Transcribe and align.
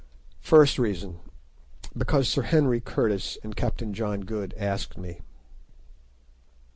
First 0.39 0.79
reason: 0.79 1.19
Because 1.95 2.27
Sir 2.27 2.41
Henry 2.41 2.79
Curtis 2.81 3.37
and 3.43 3.55
Captain 3.55 3.93
John 3.93 4.21
Good 4.21 4.55
asked 4.57 4.97
me. 4.97 5.21